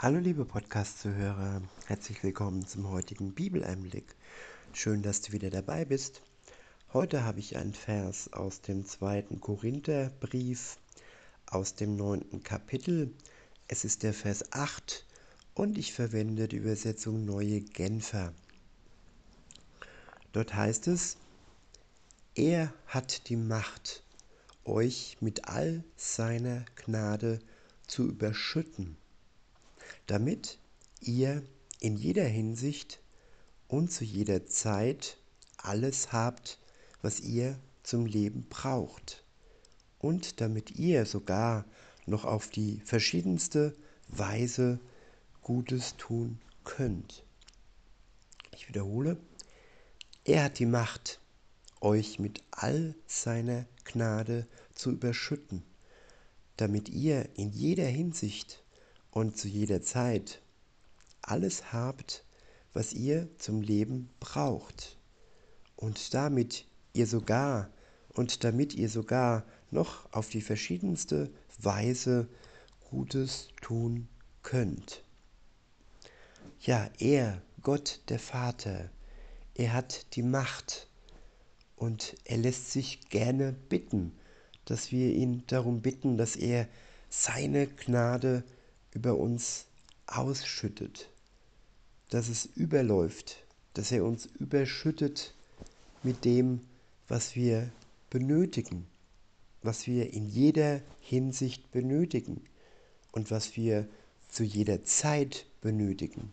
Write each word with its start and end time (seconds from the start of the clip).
Hallo 0.00 0.20
liebe 0.20 0.44
Podcast-Zuhörer, 0.44 1.60
herzlich 1.86 2.22
willkommen 2.22 2.64
zum 2.64 2.88
heutigen 2.88 3.34
Bibeleinblick. 3.34 4.14
Schön, 4.72 5.02
dass 5.02 5.22
du 5.22 5.32
wieder 5.32 5.50
dabei 5.50 5.84
bist. 5.84 6.22
Heute 6.92 7.24
habe 7.24 7.40
ich 7.40 7.56
einen 7.56 7.74
Vers 7.74 8.32
aus 8.32 8.60
dem 8.60 8.86
zweiten 8.86 9.40
Korintherbrief, 9.40 10.78
aus 11.46 11.74
dem 11.74 11.96
neunten 11.96 12.44
Kapitel. 12.44 13.12
Es 13.66 13.84
ist 13.84 14.04
der 14.04 14.14
Vers 14.14 14.52
8 14.52 15.04
und 15.54 15.76
ich 15.76 15.92
verwende 15.92 16.46
die 16.46 16.58
Übersetzung 16.58 17.24
Neue 17.24 17.60
Genfer. 17.60 18.32
Dort 20.30 20.54
heißt 20.54 20.86
es, 20.86 21.16
er 22.36 22.72
hat 22.86 23.28
die 23.28 23.36
Macht, 23.36 24.04
euch 24.64 25.16
mit 25.18 25.48
all 25.48 25.82
seiner 25.96 26.64
Gnade 26.76 27.40
zu 27.88 28.06
überschütten 28.06 28.96
damit 30.06 30.58
ihr 31.00 31.42
in 31.80 31.96
jeder 31.96 32.24
Hinsicht 32.24 33.00
und 33.68 33.92
zu 33.92 34.04
jeder 34.04 34.46
Zeit 34.46 35.18
alles 35.56 36.12
habt, 36.12 36.58
was 37.02 37.20
ihr 37.20 37.58
zum 37.82 38.06
Leben 38.06 38.46
braucht, 38.48 39.24
und 39.98 40.40
damit 40.40 40.72
ihr 40.72 41.06
sogar 41.06 41.64
noch 42.06 42.24
auf 42.24 42.48
die 42.48 42.80
verschiedenste 42.84 43.76
Weise 44.08 44.80
Gutes 45.42 45.96
tun 45.96 46.40
könnt. 46.64 47.24
Ich 48.54 48.68
wiederhole, 48.68 49.16
er 50.24 50.44
hat 50.44 50.58
die 50.58 50.66
Macht, 50.66 51.20
euch 51.80 52.18
mit 52.18 52.42
all 52.50 52.94
seiner 53.06 53.66
Gnade 53.84 54.46
zu 54.74 54.90
überschütten, 54.90 55.62
damit 56.56 56.88
ihr 56.88 57.28
in 57.36 57.50
jeder 57.50 57.86
Hinsicht 57.86 58.62
und 59.18 59.36
zu 59.36 59.48
jeder 59.48 59.82
Zeit 59.82 60.40
alles 61.22 61.72
habt, 61.72 62.24
was 62.72 62.92
ihr 62.92 63.28
zum 63.38 63.62
Leben 63.62 64.10
braucht. 64.20 64.96
Und 65.74 66.14
damit 66.14 66.66
ihr 66.92 67.06
sogar 67.08 67.68
und 68.10 68.44
damit 68.44 68.74
ihr 68.74 68.88
sogar 68.88 69.44
noch 69.72 70.12
auf 70.12 70.28
die 70.28 70.40
verschiedenste 70.40 71.30
Weise 71.58 72.28
Gutes 72.90 73.48
tun 73.60 74.08
könnt. 74.42 75.02
Ja, 76.60 76.88
er, 76.98 77.42
Gott 77.62 78.00
der 78.08 78.20
Vater, 78.20 78.88
er 79.54 79.72
hat 79.72 80.14
die 80.14 80.22
Macht 80.22 80.88
und 81.74 82.14
er 82.24 82.38
lässt 82.38 82.70
sich 82.70 83.08
gerne 83.10 83.52
bitten, 83.52 84.12
dass 84.64 84.92
wir 84.92 85.12
ihn 85.12 85.42
darum 85.48 85.82
bitten, 85.82 86.16
dass 86.16 86.36
er 86.36 86.68
seine 87.08 87.66
Gnade 87.66 88.44
über 88.92 89.16
uns 89.16 89.66
ausschüttet, 90.06 91.08
dass 92.10 92.28
es 92.28 92.46
überläuft, 92.46 93.44
dass 93.74 93.92
er 93.92 94.04
uns 94.04 94.26
überschüttet 94.26 95.34
mit 96.02 96.24
dem, 96.24 96.60
was 97.06 97.36
wir 97.36 97.70
benötigen, 98.10 98.86
was 99.62 99.86
wir 99.86 100.12
in 100.12 100.28
jeder 100.28 100.80
Hinsicht 101.00 101.70
benötigen 101.70 102.42
und 103.12 103.30
was 103.30 103.56
wir 103.56 103.88
zu 104.28 104.44
jeder 104.44 104.84
Zeit 104.84 105.46
benötigen. 105.60 106.32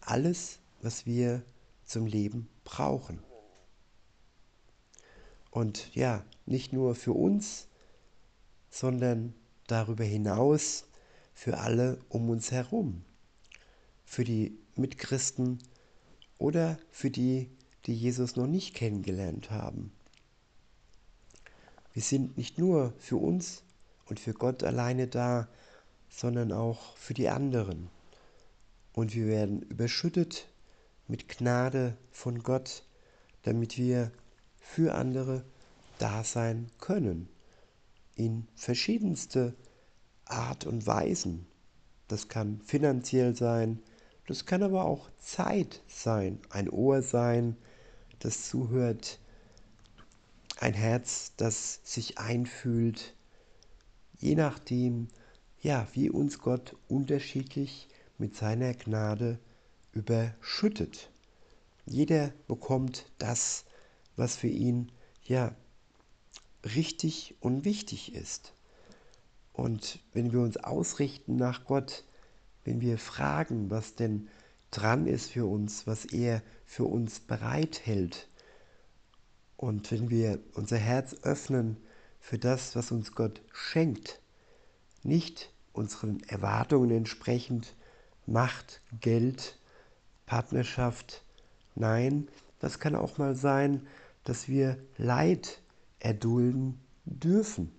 Alles, 0.00 0.58
was 0.80 1.06
wir 1.06 1.42
zum 1.84 2.06
Leben 2.06 2.48
brauchen. 2.64 3.20
Und 5.50 5.94
ja, 5.94 6.24
nicht 6.46 6.72
nur 6.72 6.94
für 6.94 7.12
uns, 7.12 7.68
sondern 8.70 9.34
darüber 9.72 10.04
hinaus 10.04 10.84
für 11.32 11.58
alle 11.58 11.98
um 12.10 12.28
uns 12.28 12.52
herum, 12.52 13.02
für 14.04 14.22
die 14.22 14.58
Mitchristen 14.76 15.60
oder 16.36 16.78
für 16.90 17.10
die, 17.10 17.48
die 17.86 17.94
Jesus 17.94 18.36
noch 18.36 18.46
nicht 18.46 18.74
kennengelernt 18.74 19.50
haben. 19.50 19.90
Wir 21.94 22.02
sind 22.02 22.36
nicht 22.36 22.58
nur 22.58 22.92
für 22.98 23.16
uns 23.16 23.62
und 24.04 24.20
für 24.20 24.34
Gott 24.34 24.62
alleine 24.62 25.08
da, 25.08 25.48
sondern 26.10 26.52
auch 26.52 26.94
für 26.98 27.14
die 27.14 27.30
anderen. 27.30 27.88
Und 28.92 29.14
wir 29.14 29.26
werden 29.26 29.62
überschüttet 29.62 30.48
mit 31.08 31.28
Gnade 31.28 31.96
von 32.10 32.42
Gott, 32.42 32.84
damit 33.42 33.78
wir 33.78 34.12
für 34.58 34.94
andere 34.94 35.46
da 35.98 36.24
sein 36.24 36.70
können 36.78 37.30
in 38.16 38.46
verschiedenste 38.54 39.54
Art 40.32 40.66
und 40.66 40.86
Weisen. 40.86 41.46
Das 42.08 42.28
kann 42.28 42.60
finanziell 42.60 43.36
sein, 43.36 43.80
das 44.26 44.46
kann 44.46 44.62
aber 44.62 44.84
auch 44.84 45.10
Zeit 45.18 45.82
sein, 45.88 46.38
ein 46.50 46.68
Ohr 46.68 47.02
sein, 47.02 47.56
das 48.18 48.48
zuhört, 48.48 49.18
ein 50.58 50.74
Herz, 50.74 51.32
das 51.36 51.80
sich 51.82 52.18
einfühlt, 52.18 53.14
je 54.18 54.34
nachdem, 54.34 55.08
ja, 55.60 55.86
wie 55.92 56.10
uns 56.10 56.38
Gott 56.38 56.76
unterschiedlich 56.88 57.88
mit 58.18 58.36
seiner 58.36 58.74
Gnade 58.74 59.38
überschüttet. 59.92 61.10
Jeder 61.84 62.32
bekommt 62.46 63.10
das, 63.18 63.64
was 64.16 64.36
für 64.36 64.48
ihn 64.48 64.92
ja 65.24 65.54
richtig 66.64 67.34
und 67.40 67.64
wichtig 67.64 68.14
ist. 68.14 68.54
Und 69.52 70.00
wenn 70.12 70.32
wir 70.32 70.40
uns 70.40 70.56
ausrichten 70.56 71.36
nach 71.36 71.64
Gott, 71.64 72.04
wenn 72.64 72.80
wir 72.80 72.98
fragen, 72.98 73.70
was 73.70 73.94
denn 73.94 74.28
dran 74.70 75.06
ist 75.06 75.30
für 75.30 75.46
uns, 75.46 75.86
was 75.86 76.06
er 76.06 76.42
für 76.64 76.84
uns 76.84 77.20
bereithält, 77.20 78.28
und 79.62 79.92
wenn 79.92 80.10
wir 80.10 80.40
unser 80.54 80.76
Herz 80.76 81.14
öffnen 81.22 81.76
für 82.18 82.36
das, 82.36 82.74
was 82.74 82.90
uns 82.90 83.12
Gott 83.12 83.40
schenkt, 83.52 84.20
nicht 85.04 85.52
unseren 85.72 86.20
Erwartungen 86.24 86.90
entsprechend, 86.90 87.76
Macht, 88.26 88.80
Geld, 89.00 89.60
Partnerschaft, 90.26 91.24
nein, 91.76 92.28
das 92.58 92.80
kann 92.80 92.96
auch 92.96 93.18
mal 93.18 93.36
sein, 93.36 93.86
dass 94.24 94.48
wir 94.48 94.78
Leid 94.96 95.60
erdulden 96.00 96.80
dürfen. 97.04 97.70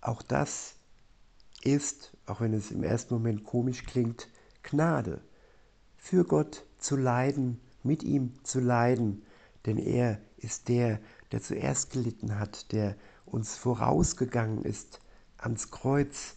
Auch 0.00 0.22
das 0.22 0.74
ist, 1.64 2.16
auch 2.26 2.40
wenn 2.40 2.52
es 2.52 2.70
im 2.70 2.82
ersten 2.82 3.14
Moment 3.14 3.44
komisch 3.44 3.84
klingt, 3.84 4.28
Gnade. 4.62 5.20
Für 5.96 6.24
Gott 6.24 6.64
zu 6.78 6.96
leiden, 6.96 7.60
mit 7.82 8.02
ihm 8.02 8.34
zu 8.44 8.60
leiden, 8.60 9.22
denn 9.66 9.78
er 9.78 10.20
ist 10.36 10.68
der, 10.68 11.00
der 11.30 11.40
zuerst 11.40 11.92
gelitten 11.92 12.38
hat, 12.38 12.72
der 12.72 12.96
uns 13.24 13.56
vorausgegangen 13.56 14.62
ist 14.62 15.00
ans 15.38 15.70
Kreuz. 15.70 16.36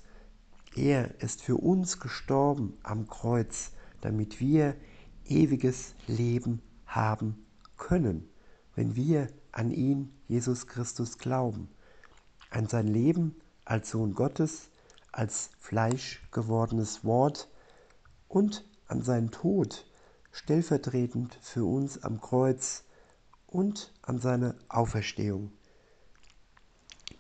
Er 0.76 1.22
ist 1.22 1.42
für 1.42 1.58
uns 1.58 2.00
gestorben 2.00 2.78
am 2.84 3.08
Kreuz, 3.08 3.72
damit 4.02 4.40
wir 4.40 4.76
ewiges 5.26 5.96
Leben 6.08 6.62
haben 6.86 7.46
können, 7.78 8.30
wenn 8.76 8.96
wir 8.96 9.30
an 9.52 9.72
ihn, 9.72 10.14
Jesus 10.28 10.68
Christus, 10.68 11.18
glauben, 11.18 11.70
an 12.50 12.68
sein 12.68 12.88
Leben 12.88 13.36
als 13.64 13.90
Sohn 13.90 14.14
Gottes, 14.14 14.70
als 15.16 15.50
Fleisch 15.60 16.22
gewordenes 16.32 17.06
Wort 17.06 17.48
und 18.28 18.66
an 18.88 19.02
seinen 19.02 19.32
Tod 19.32 19.86
stellvertretend 20.32 21.38
für 21.42 21.64
uns 21.64 22.04
am 22.04 22.20
Kreuz 22.20 22.84
und 23.48 23.94
an 24.02 24.20
seine 24.20 24.56
Auferstehung. 24.68 25.52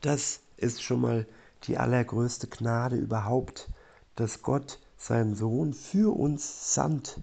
Das 0.02 0.42
ist 0.58 0.84
schon 0.84 1.00
mal 1.00 1.26
die 1.64 1.78
allergrößte 1.78 2.48
Gnade 2.48 2.98
überhaupt, 2.98 3.70
dass 4.16 4.42
Gott 4.42 4.80
seinen 4.98 5.36
Sohn 5.36 5.74
für 5.74 6.14
uns 6.14 6.74
sandt, 6.74 7.22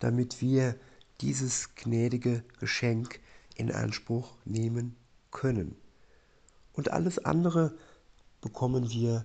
damit 0.00 0.40
wir 0.40 0.74
dieses 1.20 1.76
gnädige 1.76 2.42
Geschenk 2.58 3.20
in 3.54 3.70
Anspruch 3.70 4.36
nehmen 4.44 4.96
können. 5.30 5.76
Und 6.72 6.90
alles 6.90 7.24
andere 7.24 7.76
bekommen 8.40 8.90
wir 8.90 9.24